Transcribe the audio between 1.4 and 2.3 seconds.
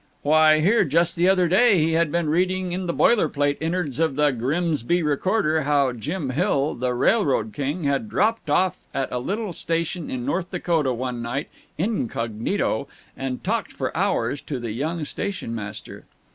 day he had been